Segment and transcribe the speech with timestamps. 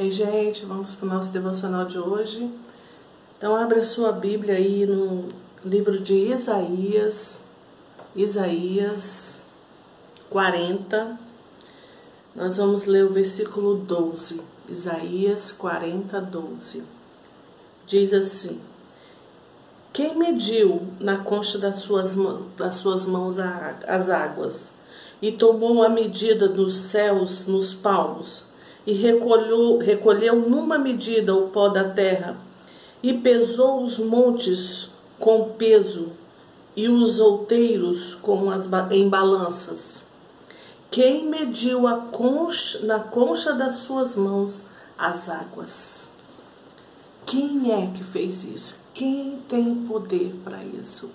[0.00, 2.48] Ei, gente, vamos para o nosso devocional de hoje.
[3.36, 5.28] Então, abre a sua Bíblia aí no
[5.64, 7.42] livro de Isaías,
[8.14, 9.46] Isaías
[10.30, 11.18] 40.
[12.32, 14.40] Nós vamos ler o versículo 12.
[14.68, 16.84] Isaías 40, 12.
[17.84, 18.60] Diz assim:
[19.92, 22.14] Quem mediu na concha das suas,
[22.56, 23.36] das suas mãos
[23.84, 24.70] as águas,
[25.20, 28.46] e tomou a medida dos céus nos palmos,
[28.88, 32.38] e recolheu, recolheu numa medida o pó da terra,
[33.02, 36.12] e pesou os montes com peso,
[36.74, 40.06] e os outeiros com as, em balanças.
[40.90, 44.64] Quem mediu a concha, na concha das suas mãos
[44.96, 46.08] as águas?
[47.26, 48.76] Quem é que fez isso?
[48.94, 51.10] Quem tem poder para isso?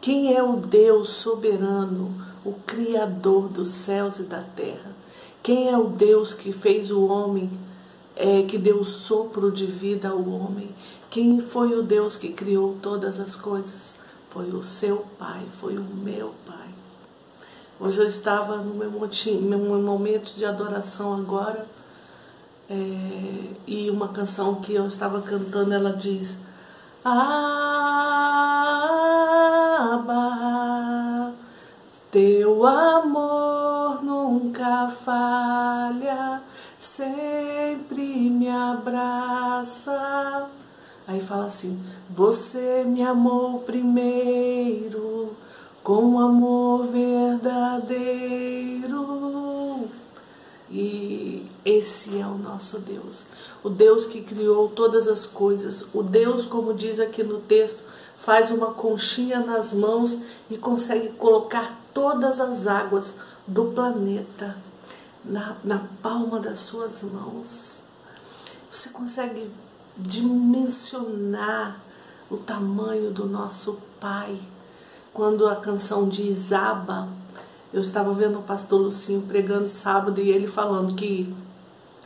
[0.00, 2.12] Quem é o Deus soberano,
[2.44, 4.97] o Criador dos céus e da terra?
[5.42, 7.50] Quem é o Deus que fez o homem,
[8.16, 10.68] é, que deu sopro de vida ao homem?
[11.10, 13.94] Quem foi o Deus que criou todas as coisas?
[14.28, 16.68] Foi o seu Pai, foi o meu Pai.
[17.80, 21.66] Hoje eu estava no meu, meu momento de adoração agora
[22.68, 26.38] é, e uma canção que eu estava cantando, ela diz
[27.02, 27.62] Abba,
[32.10, 33.27] teu amor
[34.88, 36.42] falha,
[36.78, 40.48] sempre me abraça.
[41.06, 45.36] Aí fala assim: Você me amou primeiro,
[45.82, 48.28] com amor verdadeiro.
[50.70, 53.24] E esse é o nosso Deus,
[53.64, 57.82] o Deus que criou todas as coisas, o Deus, como diz aqui no texto,
[58.18, 60.18] faz uma conchinha nas mãos
[60.50, 63.16] e consegue colocar todas as águas
[63.48, 64.56] do planeta
[65.24, 67.82] na, na palma das suas mãos.
[68.70, 69.50] Você consegue
[69.96, 71.80] dimensionar
[72.30, 74.38] o tamanho do nosso Pai.
[75.12, 77.08] Quando a canção diz Abba,
[77.72, 81.34] eu estava vendo o pastor Lucinho pregando sábado e ele falando que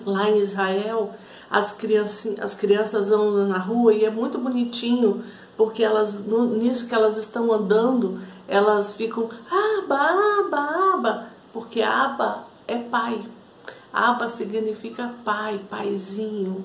[0.07, 1.13] lá em Israel
[1.51, 5.23] as crianças, as crianças andam na rua e é muito bonitinho
[5.57, 8.19] porque elas nisso que elas estão andando
[8.49, 13.25] elas ficam aba aba aba porque aba é pai
[13.93, 16.65] aba significa pai paizinho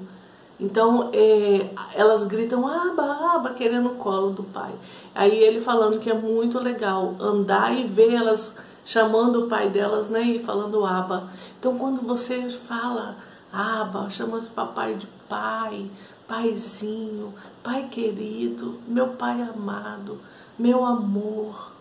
[0.60, 4.74] então é, elas gritam aba aba querendo o colo do pai
[5.14, 8.56] aí ele falando que é muito legal andar e ver elas
[8.88, 11.30] chamando o pai delas, né, e falando aba.
[11.60, 13.18] Então quando você fala
[13.52, 15.92] aba, chama o papai de pai,
[16.26, 20.22] paizinho, pai querido, meu pai amado,
[20.58, 21.74] meu amor.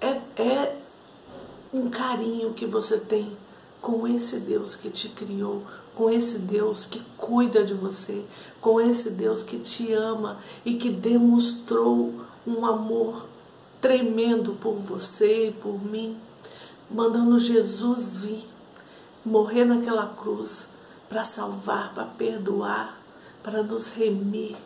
[0.00, 0.76] É, é
[1.74, 3.36] um carinho que você tem
[3.80, 8.24] com esse Deus que te criou, com esse Deus que cuida de você,
[8.60, 12.14] com esse Deus que te ama e que demonstrou
[12.46, 13.26] um amor
[13.80, 16.16] tremendo por você e por mim,
[16.88, 18.48] mandando Jesus vir,
[19.24, 20.68] morrer naquela cruz
[21.08, 22.98] para salvar, para perdoar,
[23.42, 24.56] para nos remir,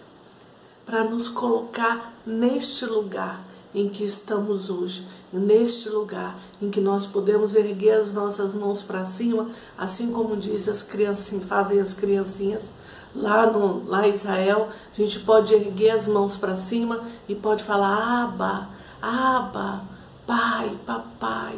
[0.84, 3.42] para nos colocar neste lugar
[3.75, 9.05] em que estamos hoje, neste lugar em que nós podemos erguer as nossas mãos para
[9.05, 12.71] cima, assim como diz as criancinhas, fazem as criancinhas
[13.15, 17.62] lá no lá em Israel, a gente pode erguer as mãos para cima e pode
[17.62, 18.69] falar aba,
[19.01, 19.85] Aba,
[20.27, 21.56] pai, papai,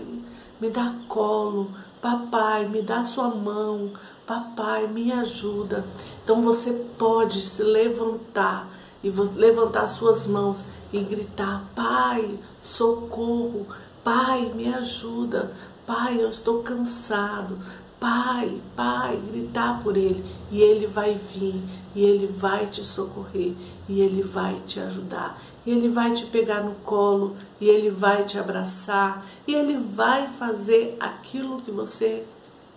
[0.60, 1.70] me dá colo,
[2.02, 3.92] papai, me dá sua mão,
[4.26, 5.84] papai, me ajuda.
[6.22, 8.68] Então você pode se levantar
[9.02, 13.66] e levantar suas mãos e gritar: Pai, socorro,
[14.02, 15.52] Pai, me ajuda,
[15.86, 17.58] Pai, eu estou cansado,
[17.98, 21.62] Pai, Pai, gritar por Ele, e Ele vai vir,
[21.94, 23.52] e Ele vai te socorrer,
[23.86, 28.24] e Ele vai te ajudar, e Ele vai te pegar no colo, e Ele vai
[28.24, 32.24] te abraçar, e Ele vai fazer aquilo que você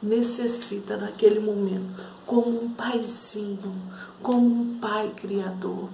[0.01, 3.73] necessita naquele momento, como um paizinho,
[4.22, 5.87] como um pai criador,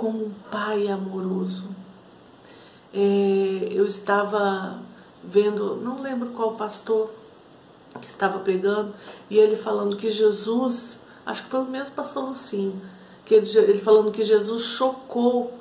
[0.00, 1.68] como um pai amoroso.
[2.90, 4.80] É, eu estava
[5.22, 7.10] vendo, não lembro qual pastor,
[8.00, 8.94] que estava pregando,
[9.28, 12.80] e ele falando que Jesus, acho que foi o mesmo pastor Lucinho,
[13.26, 15.52] que ele, ele falando que Jesus chocou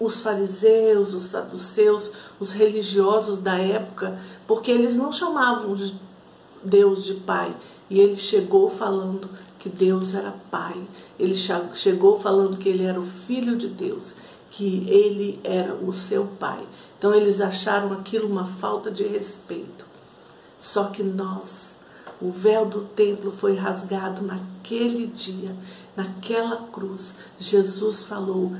[0.00, 2.10] os fariseus, os saduceus,
[2.40, 5.94] os religiosos da época, porque eles não chamavam de
[6.64, 7.54] Deus de Pai,
[7.90, 9.28] e ele chegou falando
[9.60, 10.82] que Deus era Pai,
[11.18, 14.16] ele chegou falando que ele era o Filho de Deus,
[14.50, 16.66] que ele era o seu Pai.
[16.98, 19.84] Então eles acharam aquilo uma falta de respeito.
[20.58, 21.78] Só que nós,
[22.20, 25.56] O véu do templo foi rasgado naquele dia,
[25.96, 27.14] naquela cruz.
[27.38, 28.52] Jesus falou: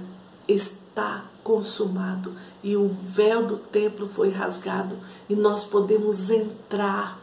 [0.49, 2.33] está consumado.
[2.63, 4.97] E o véu do templo foi rasgado
[5.29, 7.20] e nós podemos entrar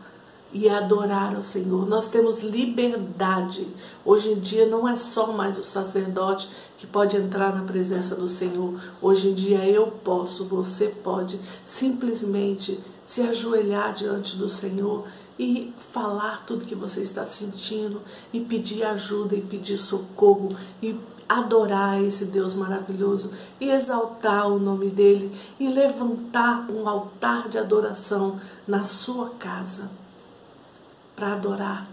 [0.53, 1.87] e adorar ao Senhor.
[1.87, 3.67] Nós temos liberdade.
[4.05, 8.29] Hoje em dia não é só mais o sacerdote que pode entrar na presença do
[8.29, 8.79] Senhor.
[9.01, 15.05] Hoje em dia eu posso, você pode simplesmente se ajoelhar diante do Senhor
[15.39, 18.01] e falar tudo que você está sentindo
[18.33, 20.49] e pedir ajuda e pedir socorro
[20.81, 20.97] e
[21.29, 28.39] adorar esse Deus maravilhoso e exaltar o nome dele e levantar um altar de adoração
[28.65, 29.89] na sua casa
[31.17, 31.89] para adorar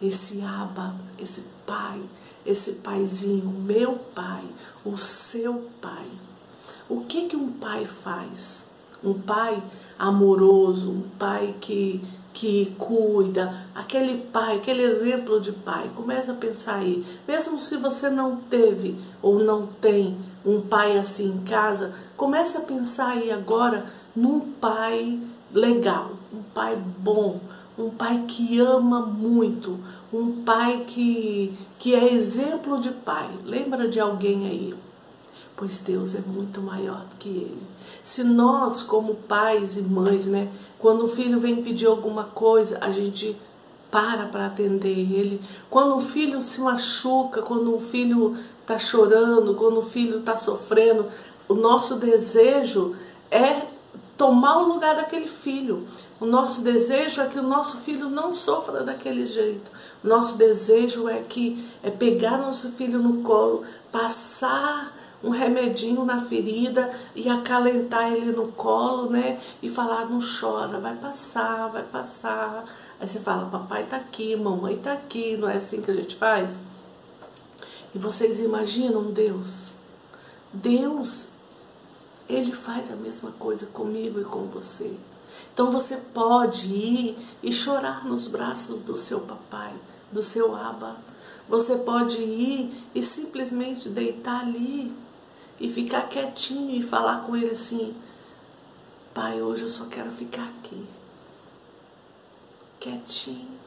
[0.00, 2.00] esse Aba, esse Pai,
[2.44, 4.44] esse Paizinho, meu Pai,
[4.84, 6.06] o seu Pai.
[6.88, 8.70] O que que um pai faz?
[9.02, 9.60] Um pai
[9.98, 12.00] amoroso, um pai que
[12.32, 15.90] que cuida, aquele pai, aquele exemplo de pai.
[15.96, 17.02] Começa a pensar aí.
[17.26, 22.60] Mesmo se você não teve ou não tem um pai assim em casa, comece a
[22.60, 25.18] pensar aí agora num pai
[25.50, 27.40] legal, um pai bom,
[27.78, 29.78] um pai que ama muito,
[30.12, 33.28] um pai que, que é exemplo de pai.
[33.44, 34.74] Lembra de alguém aí?
[35.54, 37.62] Pois Deus é muito maior do que ele.
[38.04, 42.90] Se nós, como pais e mães, né, quando o filho vem pedir alguma coisa, a
[42.90, 43.36] gente
[43.90, 45.40] para para atender ele.
[45.70, 51.06] Quando o filho se machuca, quando o filho está chorando, quando o filho está sofrendo,
[51.48, 52.94] o nosso desejo
[53.30, 53.62] é
[54.16, 55.86] tomar o lugar daquele filho.
[56.18, 59.70] O nosso desejo é que o nosso filho não sofra daquele jeito.
[60.02, 66.18] O nosso desejo é que é pegar nosso filho no colo, passar um remedinho na
[66.18, 69.40] ferida e acalentar ele no colo, né?
[69.62, 72.64] E falar, não chora, vai passar, vai passar.
[73.00, 76.14] Aí você fala, papai tá aqui, mamãe tá aqui, não é assim que a gente
[76.16, 76.60] faz?
[77.94, 79.74] E vocês imaginam Deus?
[80.52, 81.28] Deus,
[82.28, 84.96] Ele faz a mesma coisa comigo e com você.
[85.52, 89.74] Então você pode ir e chorar nos braços do seu papai,
[90.10, 90.96] do seu aba.
[91.48, 94.94] Você pode ir e simplesmente deitar ali
[95.60, 97.94] e ficar quietinho e falar com ele assim:
[99.14, 100.86] Pai, hoje eu só quero ficar aqui,
[102.80, 103.58] quietinho,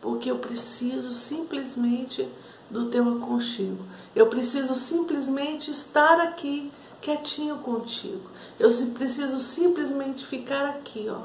[0.00, 2.28] porque eu preciso simplesmente
[2.70, 3.84] do teu aconchego.
[4.14, 8.30] Eu preciso simplesmente estar aqui quietinho contigo.
[8.58, 11.22] Eu preciso simplesmente ficar aqui, ó,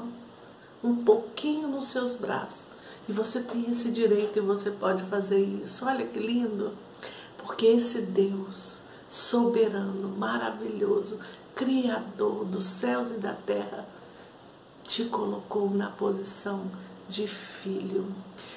[0.86, 2.68] um pouquinho nos seus braços.
[3.08, 5.84] E você tem esse direito e você pode fazer isso.
[5.86, 6.72] Olha que lindo.
[7.38, 11.18] Porque esse Deus soberano, maravilhoso,
[11.54, 13.86] criador dos céus e da terra,
[14.82, 16.64] te colocou na posição
[17.08, 18.06] de filho.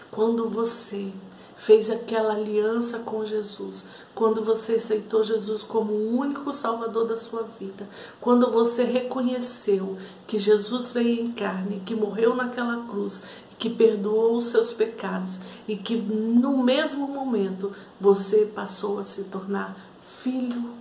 [0.09, 1.11] Quando você
[1.59, 3.83] fez aquela aliança com Jesus,
[4.15, 7.87] quando você aceitou Jesus como o único Salvador da sua vida,
[8.21, 13.21] quando você reconheceu que Jesus veio em carne, que morreu naquela cruz,
[13.59, 19.75] que perdoou os seus pecados e que no mesmo momento você passou a se tornar
[20.01, 20.71] filho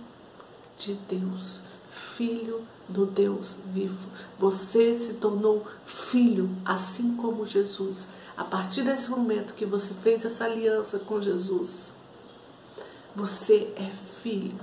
[0.77, 1.59] de Deus,
[1.99, 4.07] filho do Deus vivo.
[4.37, 8.07] Você se tornou filho, assim como Jesus.
[8.35, 11.93] A partir desse momento que você fez essa aliança com Jesus,
[13.15, 14.59] você é filho.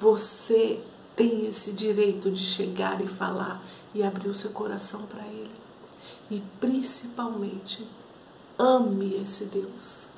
[0.00, 0.80] Você
[1.14, 3.62] tem esse direito de chegar e falar
[3.94, 5.50] e abrir o seu coração para Ele.
[6.30, 7.86] E principalmente,
[8.58, 10.08] ame esse Deus.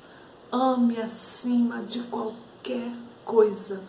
[0.51, 2.93] Ame acima de qualquer
[3.25, 3.81] coisa.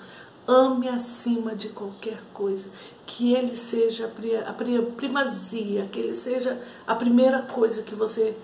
[0.46, 2.68] Ame acima de qualquer coisa.
[3.06, 4.10] Que Ele seja
[4.46, 4.52] a
[4.92, 8.36] primazia, que Ele seja a primeira coisa que você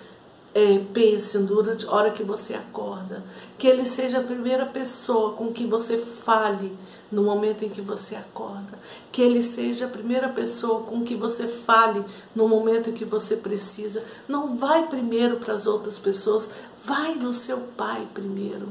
[0.55, 3.23] é, pense durante a hora que você acorda,
[3.57, 6.77] que ele seja a primeira pessoa com que você fale
[7.11, 8.79] no momento em que você acorda,
[9.13, 12.05] que ele seja a primeira pessoa com que você fale
[12.35, 14.03] no momento em que você precisa.
[14.29, 16.51] Não vai primeiro para as outras pessoas,
[16.85, 18.69] vai no seu pai primeiro.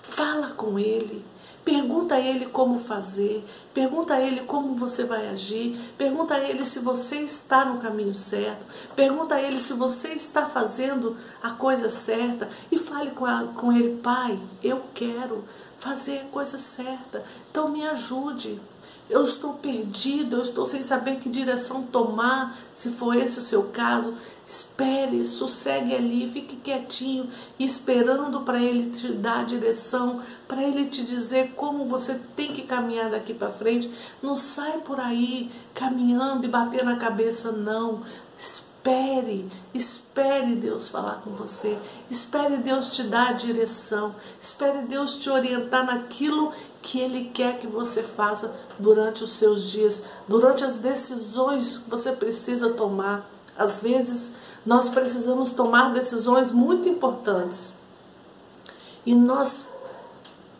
[0.00, 1.24] Fala com ele.
[1.68, 3.44] Pergunta a ele como fazer,
[3.74, 8.14] pergunta a ele como você vai agir, pergunta a ele se você está no caminho
[8.14, 8.64] certo,
[8.96, 13.70] pergunta a ele se você está fazendo a coisa certa e fale com, a, com
[13.70, 15.44] ele, pai, eu quero
[15.78, 18.60] fazer a coisa certa, então me ajude
[19.08, 23.64] eu estou perdido, eu estou sem saber que direção tomar, se for esse o seu
[23.64, 24.14] caso.
[24.46, 31.04] Espere, sossegue ali, fique quietinho, esperando para ele te dar a direção, para ele te
[31.04, 33.90] dizer como você tem que caminhar daqui para frente.
[34.22, 38.02] Não sai por aí caminhando e bater na cabeça, não.
[38.38, 41.78] Espere espere, espere Deus falar com você,
[42.10, 47.66] espere Deus te dar a direção, espere Deus te orientar naquilo que Ele quer que
[47.66, 53.28] você faça durante os seus dias, durante as decisões que você precisa tomar.
[53.56, 54.30] Às vezes,
[54.64, 57.74] nós precisamos tomar decisões muito importantes
[59.04, 59.66] e nós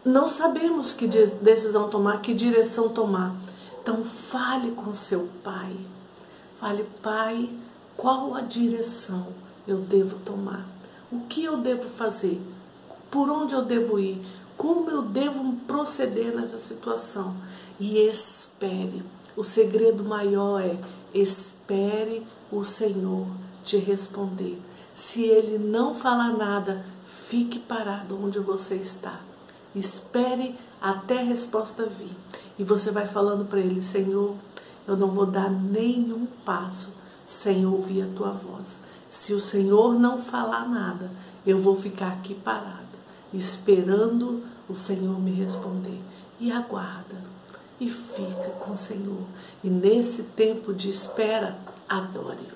[0.04, 3.34] não sabemos que decisão tomar, que direção tomar.
[3.80, 5.76] Então, fale com seu pai.
[6.56, 7.48] Fale, pai,
[7.99, 9.26] qual a direção
[9.67, 10.64] eu devo tomar?
[11.11, 12.40] O que eu devo fazer?
[13.11, 14.25] Por onde eu devo ir?
[14.57, 17.37] Como eu devo proceder nessa situação?
[17.81, 19.02] E espere.
[19.37, 20.78] O segredo maior é
[21.12, 23.26] espere o Senhor
[23.64, 24.62] te responder.
[24.95, 29.19] Se ele não falar nada, fique parado onde você está.
[29.75, 32.17] Espere até a resposta vir.
[32.57, 34.37] E você vai falando para ele: Senhor,
[34.87, 36.98] eu não vou dar nenhum passo
[37.28, 38.80] sem ouvir a tua voz.
[39.11, 41.11] Se o Senhor não falar nada,
[41.47, 42.88] eu vou ficar aqui parada,
[43.32, 46.00] esperando o Senhor me responder.
[46.40, 47.16] E aguarda,
[47.80, 49.23] e fica com o Senhor.
[49.62, 51.58] E nesse tempo de espera,
[51.88, 52.49] adore.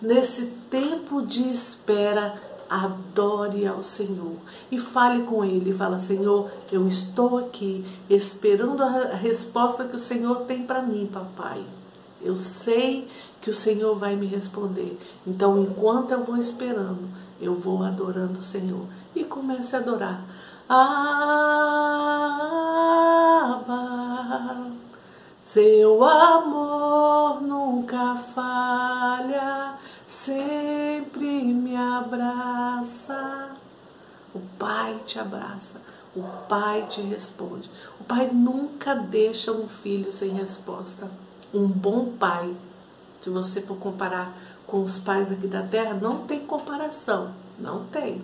[0.00, 2.34] Nesse tempo de espera,
[2.70, 4.36] adore ao Senhor
[4.70, 5.72] e fale com Ele.
[5.72, 11.64] Fala, Senhor, eu estou aqui esperando a resposta que o Senhor tem para mim, papai.
[12.22, 13.08] Eu sei
[13.40, 14.96] que o Senhor vai me responder.
[15.26, 17.08] Então, enquanto eu vou esperando,
[17.40, 18.86] eu vou adorando o Senhor.
[19.14, 20.22] E comece a adorar.
[20.68, 21.02] Abba,
[25.42, 29.74] seu amor nunca falha,
[30.06, 33.50] sempre me abraça.
[34.32, 35.82] O Pai te abraça,
[36.14, 37.68] o Pai te responde.
[38.00, 41.10] O Pai nunca deixa um filho sem resposta
[41.52, 42.54] um bom pai,
[43.20, 48.22] se você for comparar com os pais aqui da terra, não tem comparação, não tem.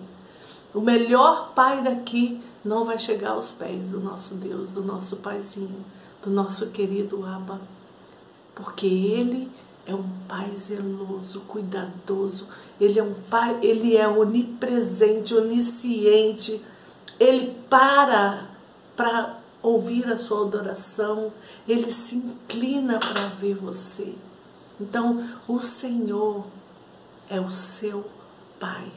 [0.73, 5.85] O melhor pai daqui não vai chegar aos pés do nosso Deus, do nosso paizinho,
[6.23, 7.59] do nosso querido Abba,
[8.53, 9.49] porque ele
[9.85, 12.47] é um pai zeloso, cuidadoso,
[12.79, 16.61] ele é um pai, ele é onipresente, onisciente,
[17.19, 18.47] ele para
[18.95, 21.33] para ouvir a sua adoração,
[21.67, 24.15] ele se inclina para ver você.
[24.79, 26.45] Então, o Senhor
[27.29, 28.05] é o seu
[28.59, 28.91] Pai.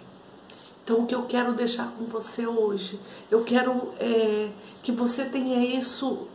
[0.83, 3.00] Então, o que eu quero deixar com você hoje,
[3.31, 4.50] eu quero é,
[4.83, 6.26] que você tenha isso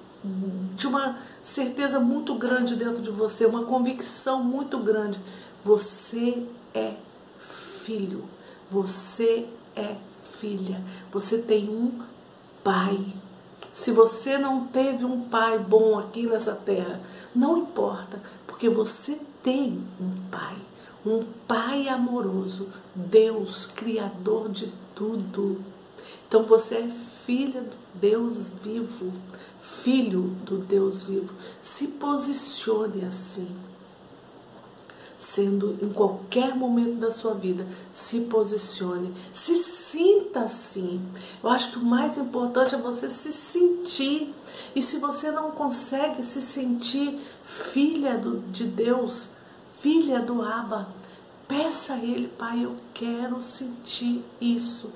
[0.76, 5.20] de uma certeza muito grande dentro de você, uma convicção muito grande.
[5.64, 6.94] Você é
[7.38, 8.24] filho,
[8.72, 10.82] você é filha,
[11.12, 12.02] você tem um
[12.64, 13.06] pai
[13.78, 17.00] se você não teve um pai bom aqui nessa terra,
[17.36, 20.58] não importa, porque você tem um pai,
[21.06, 25.64] um pai amoroso, Deus, criador de tudo.
[26.28, 29.14] Então você é filha do Deus vivo,
[29.62, 31.36] filho do Deus vivo.
[31.62, 33.56] Se posicione assim
[35.20, 41.02] sendo em qualquer momento da sua vida, se posicione, se sinta assim.
[41.44, 44.34] Eu acho que o mais importante é você se sentir.
[44.76, 49.30] E se você não consegue se sentir filha do, de Deus,
[49.80, 50.88] filha do Abba,
[51.48, 54.92] peça a Ele, Pai, eu quero sentir isso,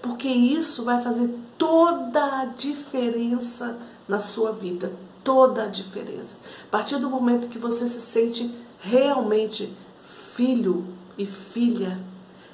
[0.00, 1.28] porque isso vai fazer
[1.58, 3.76] toda a diferença
[4.08, 4.92] na sua vida,
[5.24, 6.36] toda a diferença.
[6.68, 11.98] A partir do momento que você se sente realmente filho e filha,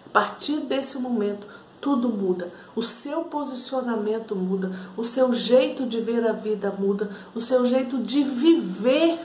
[0.07, 1.47] a partir desse momento
[1.81, 2.51] tudo muda.
[2.77, 7.99] O seu posicionamento muda, o seu jeito de ver a vida muda, o seu jeito
[7.99, 9.19] de viver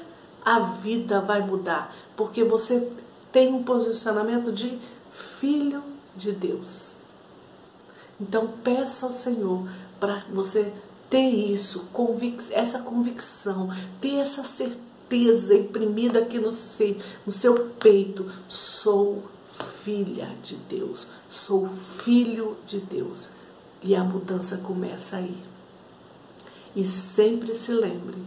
[0.44, 2.92] a vida vai mudar, porque você
[3.32, 4.80] tem um posicionamento de
[5.12, 5.84] filho
[6.16, 6.96] de Deus.
[8.20, 10.74] Então peça ao Senhor para você
[11.10, 13.70] ter isso, convic essa convicção,
[14.02, 16.96] ter essa certeza certeza imprimida aqui no seu,
[17.26, 18.30] no seu peito.
[18.48, 23.32] Sou filha de Deus, sou filho de Deus.
[23.82, 25.38] E a mudança começa aí.
[26.76, 28.18] E sempre se lembre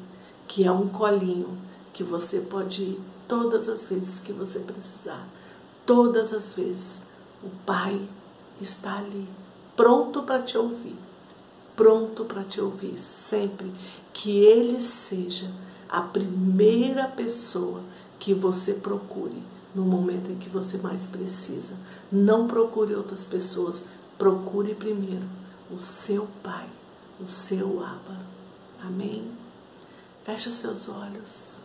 [0.48, 1.58] que é um colinho
[1.92, 5.26] que você pode ir todas as vezes que você precisar.
[5.84, 7.02] Todas as vezes.
[7.42, 8.06] O Pai
[8.60, 9.26] está ali,
[9.74, 10.94] pronto para te ouvir.
[11.74, 13.72] Pronto para te ouvir sempre.
[14.12, 15.50] Que Ele seja
[15.90, 17.82] a primeira pessoa
[18.18, 19.42] que você procure
[19.74, 21.76] no momento em que você mais precisa.
[22.10, 25.26] Não procure outras pessoas, procure primeiro
[25.70, 26.68] o seu Pai,
[27.20, 28.18] o seu Abba.
[28.80, 29.30] Amém?
[30.22, 31.56] Feche os seus olhos.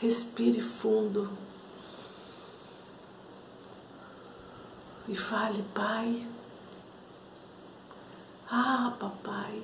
[0.00, 1.28] Respire fundo.
[5.08, 6.26] E fale, Pai.
[8.50, 9.62] Ah, papai.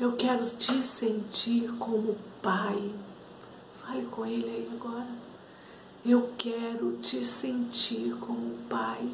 [0.00, 2.94] Eu quero te sentir como pai.
[3.74, 5.08] Fale com ele aí agora.
[6.06, 9.10] Eu quero te sentir como pai.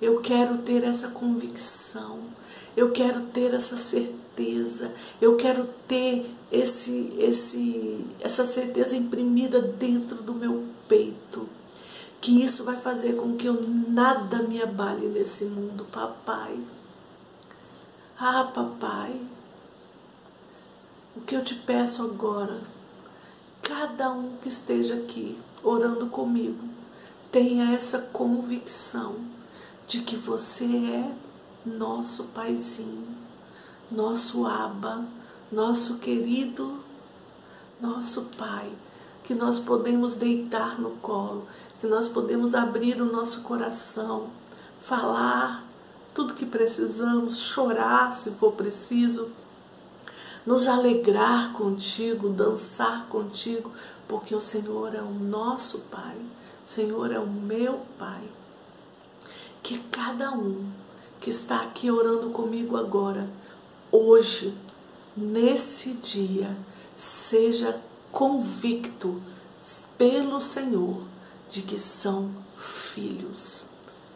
[0.00, 2.20] Eu quero ter essa convicção.
[2.74, 4.94] Eu quero ter essa certeza.
[5.20, 11.57] Eu quero ter esse, esse, essa certeza imprimida dentro do meu peito.
[12.20, 16.58] Que isso vai fazer com que eu nada me abale nesse mundo, papai.
[18.18, 19.20] Ah, papai.
[21.16, 22.60] O que eu te peço agora,
[23.62, 26.68] cada um que esteja aqui orando comigo,
[27.30, 29.16] tenha essa convicção
[29.86, 31.14] de que você é
[31.64, 33.06] nosso paizinho,
[33.90, 35.04] nosso aba,
[35.50, 36.78] nosso querido,
[37.80, 38.70] nosso pai,
[39.24, 41.46] que nós podemos deitar no colo,
[41.80, 44.28] que nós podemos abrir o nosso coração,
[44.80, 45.64] falar
[46.14, 49.30] tudo que precisamos, chorar se for preciso,
[50.44, 53.70] nos alegrar contigo, dançar contigo,
[54.08, 56.16] porque o Senhor é o nosso Pai,
[56.66, 58.22] o Senhor é o meu Pai.
[59.62, 60.64] Que cada um
[61.20, 63.28] que está aqui orando comigo agora,
[63.92, 64.56] hoje,
[65.16, 66.56] nesse dia,
[66.96, 67.80] seja
[68.12, 69.22] convicto
[69.96, 71.02] pelo Senhor
[71.50, 73.64] de que são filhos.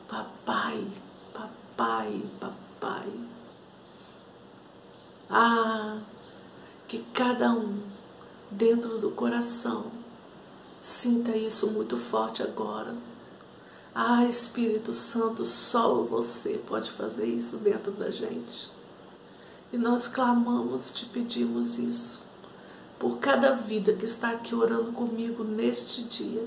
[0.09, 0.87] Papai,
[1.33, 3.13] papai, papai.
[5.31, 5.99] Ah,
[6.87, 7.81] que cada um
[8.51, 9.87] dentro do coração
[10.83, 12.95] sinta isso muito forte agora.
[13.95, 18.71] Ah, Espírito Santo, só você pode fazer isso dentro da gente.
[19.73, 22.21] E nós clamamos, te pedimos isso,
[23.03, 26.47] por cada vida que está aqui orando comigo neste dia,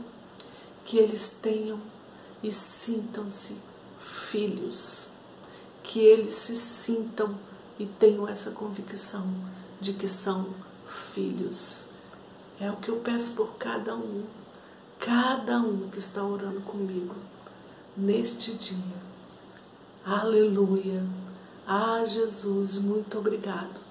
[0.86, 1.78] que eles tenham
[2.42, 3.58] e sintam-se
[4.00, 5.10] filhos,
[5.84, 7.38] que eles se sintam
[7.78, 9.28] e tenham essa convicção
[9.82, 10.48] de que são
[10.88, 11.88] filhos.
[12.58, 14.24] É o que eu peço por cada um,
[14.98, 17.16] cada um que está orando comigo
[17.98, 18.96] neste dia.
[20.06, 21.06] Aleluia.
[21.68, 23.85] Ah, Jesus, muito obrigado.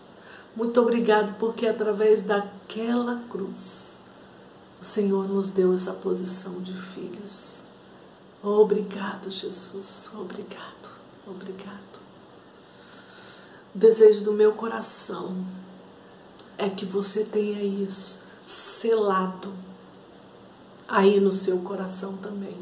[0.57, 3.99] Muito obrigado porque através daquela cruz
[4.81, 7.65] o Senhor nos deu essa posição de filhos.
[8.43, 10.11] Obrigado, Jesus.
[10.15, 10.91] Obrigado.
[11.27, 11.99] Obrigado.
[13.75, 15.35] O desejo do meu coração
[16.57, 19.53] é que você tenha isso selado
[20.87, 22.57] aí no seu coração também.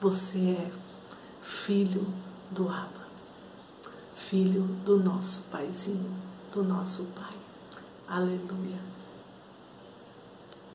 [0.00, 0.70] Você é
[1.40, 2.06] filho
[2.50, 3.06] do Abba,
[4.14, 7.36] filho do nosso Paizinho, do nosso Pai.
[8.08, 8.87] Aleluia.